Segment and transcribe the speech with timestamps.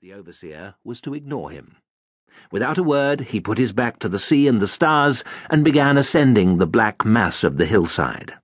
[0.00, 1.76] The overseer was to ignore him.
[2.52, 5.96] Without a word, he put his back to the sea and the stars and began
[5.96, 8.34] ascending the black mass of the hillside.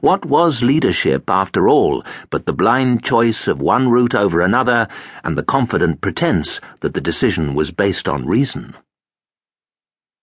[0.00, 4.88] What was leadership, after all, but the blind choice of one route over another
[5.22, 8.74] and the confident pretense that the decision was based on reason?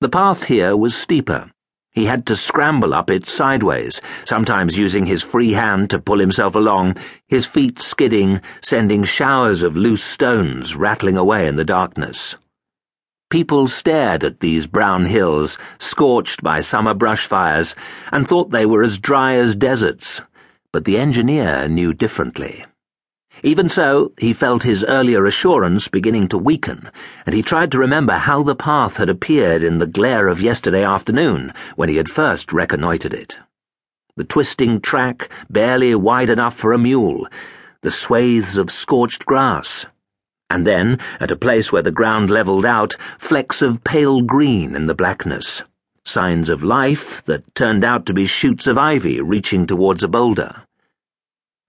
[0.00, 1.51] The path here was steeper
[1.92, 6.54] he had to scramble up it sideways, sometimes using his free hand to pull himself
[6.54, 6.96] along,
[7.28, 12.34] his feet skidding, sending showers of loose stones rattling away in the darkness.
[13.28, 17.74] People stared at these brown hills, scorched by summer brush fires,
[18.10, 20.20] and thought they were as dry as deserts,
[20.72, 22.64] but the engineer knew differently.
[23.44, 26.88] Even so, he felt his earlier assurance beginning to weaken,
[27.26, 30.84] and he tried to remember how the path had appeared in the glare of yesterday
[30.84, 33.40] afternoon when he had first reconnoitred it.
[34.16, 37.26] The twisting track, barely wide enough for a mule,
[37.80, 39.86] the swathes of scorched grass,
[40.48, 44.86] and then, at a place where the ground levelled out, flecks of pale green in
[44.86, 45.62] the blackness,
[46.04, 50.62] signs of life that turned out to be shoots of ivy reaching towards a boulder.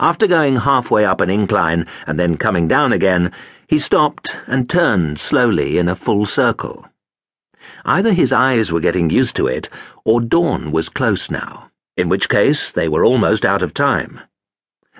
[0.00, 3.32] After going halfway up an incline and then coming down again,
[3.66, 6.86] he stopped and turned slowly in a full circle.
[7.84, 9.68] Either his eyes were getting used to it,
[10.04, 14.20] or dawn was close now, in which case they were almost out of time.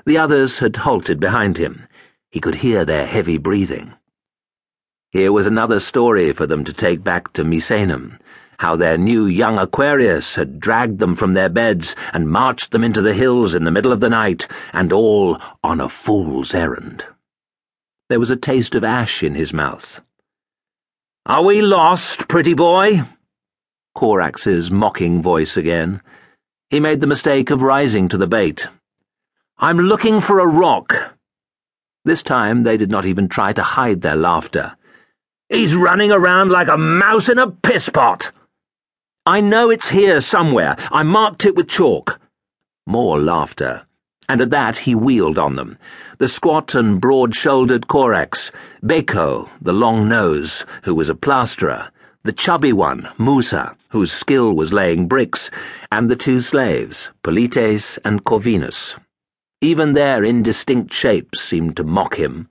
[0.04, 1.86] The others had halted behind him.
[2.30, 3.94] He could hear their heavy breathing.
[5.12, 8.18] Here was another story for them to take back to Misenum
[8.58, 13.00] how their new young Aquarius had dragged them from their beds and marched them into
[13.00, 17.04] the hills in the middle of the night, and all on a fool's errand.
[18.08, 20.00] There was a taste of ash in his mouth.
[21.26, 23.02] Are we lost, pretty boy?
[23.94, 26.00] Corax's mocking voice again.
[26.70, 28.66] He made the mistake of rising to the bait.
[29.58, 31.14] I'm looking for a rock.
[32.04, 34.76] This time they did not even try to hide their laughter.
[35.48, 38.32] He's running around like a mouse in a piss pot.
[39.28, 40.74] I know it's here somewhere.
[40.90, 42.18] I marked it with chalk.
[42.86, 43.84] More laughter.
[44.26, 45.76] And at that he wheeled on them.
[46.16, 48.50] The squat and broad-shouldered Corax,
[48.82, 51.90] Becco, the long nose, who was a plasterer,
[52.22, 55.50] the chubby one, Musa, whose skill was laying bricks,
[55.92, 58.94] and the two slaves, Polites and Corvinus.
[59.60, 62.48] Even their indistinct shapes seemed to mock him.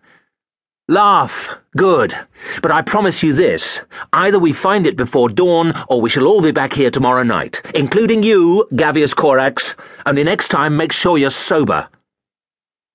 [0.89, 1.53] Laugh.
[1.75, 2.15] Good.
[2.61, 3.81] But I promise you this.
[4.13, 7.61] Either we find it before dawn, or we shall all be back here tomorrow night,
[7.75, 9.75] including you, Gavius Corax.
[10.05, 11.89] Only next time make sure you're sober.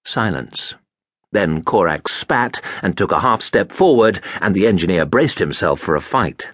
[0.06, 0.74] Silence.
[1.32, 5.94] Then Corax spat and took a half step forward, and the engineer braced himself for
[5.94, 6.50] a fight.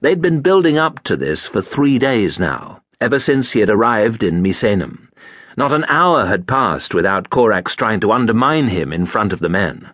[0.00, 4.22] They'd been building up to this for three days now, ever since he had arrived
[4.22, 5.08] in Misenum.
[5.56, 9.48] Not an hour had passed without Corax trying to undermine him in front of the
[9.48, 9.92] men.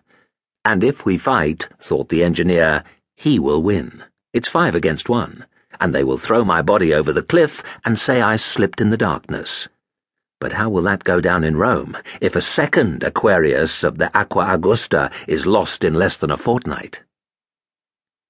[0.65, 2.83] And if we fight, thought the engineer,
[3.15, 4.03] he will win.
[4.31, 5.45] It's five against one,
[5.81, 8.97] and they will throw my body over the cliff and say I slipped in the
[8.97, 9.67] darkness.
[10.39, 14.53] But how will that go down in Rome if a second Aquarius of the Aqua
[14.53, 17.03] Augusta is lost in less than a fortnight?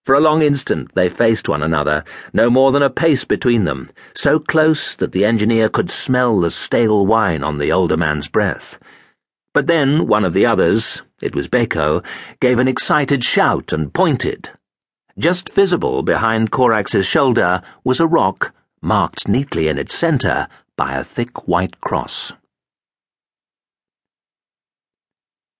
[0.06, 3.90] For a long instant they faced one another, no more than a pace between them,
[4.14, 8.80] so close that the engineer could smell the stale wine on the older man's breath.
[9.54, 12.04] But then one of the others, it was Becco,
[12.40, 14.50] gave an excited shout and pointed.
[15.18, 21.04] Just visible behind Corax's shoulder was a rock marked neatly in its center by a
[21.04, 22.34] thick white cross.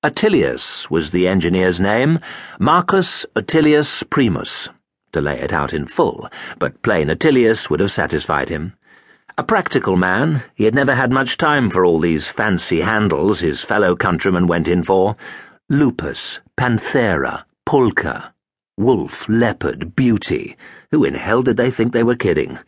[0.04, 2.20] Attilius was the engineer's name,
[2.60, 4.70] Marcus Attilius Primus,
[5.14, 6.28] to lay it out in full,
[6.58, 8.74] but plain Attilius would have satisfied him.
[9.36, 13.64] A practical man, he had never had much time for all these fancy handles his
[13.64, 15.16] fellow countrymen went in for.
[15.72, 18.32] Lupus, Panthera, Pulcher,
[18.78, 20.56] Wolf, Leopard, Beauty.
[20.92, 22.60] Who in hell did they think they were kidding?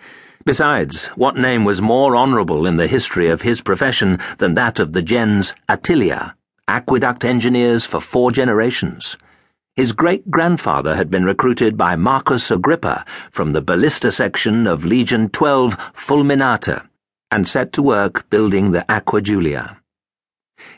[0.44, 4.94] Besides, what name was more honourable in the history of his profession than that of
[4.94, 6.34] the gens Attilia,
[6.68, 9.18] aqueduct engineers for four generations?
[9.75, 15.28] His great grandfather had been recruited by Marcus Agrippa from the ballista section of Legion
[15.28, 16.88] 12 Fulminata
[17.29, 19.82] and set to work building the Aqua Julia.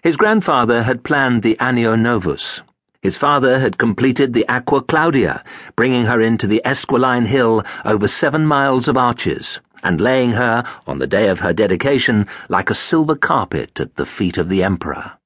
[0.01, 2.63] His grandfather had planned the Anio Novus.
[3.03, 5.43] His father had completed the Aqua Claudia,
[5.75, 10.97] bringing her into the Esquiline Hill over seven miles of arches and laying her, on
[10.97, 15.19] the day of her dedication, like a silver carpet at the feet of the Emperor.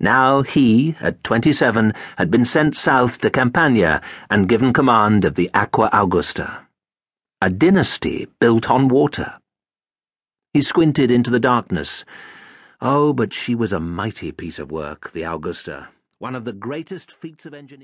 [0.00, 4.00] Now he, at twenty-seven, had been sent south to Campania
[4.30, 6.66] and given command of the Aqua Augusta.
[7.40, 9.38] A dynasty built on water.
[10.52, 12.04] He squinted into the darkness.
[12.80, 15.88] Oh, but she was a mighty piece of work, the Augusta,
[16.18, 17.76] one of the greatest feats of engineering.